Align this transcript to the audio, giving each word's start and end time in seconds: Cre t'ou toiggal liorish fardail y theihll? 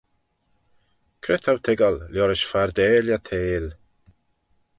Cre 1.23 1.37
t'ou 1.43 1.59
toiggal 1.65 1.97
liorish 2.13 2.45
fardail 2.53 3.13
y 3.15 3.17
theihll? 3.27 3.69